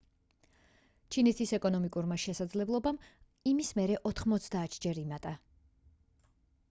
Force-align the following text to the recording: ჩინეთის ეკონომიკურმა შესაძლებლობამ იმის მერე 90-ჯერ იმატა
ჩინეთის 1.15 1.51
ეკონომიკურმა 1.57 2.17
შესაძლებლობამ 2.23 2.99
იმის 3.53 3.71
მერე 3.81 4.01
90-ჯერ 4.13 5.03
იმატა 5.05 5.35